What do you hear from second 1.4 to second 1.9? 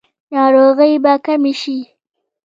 شي؟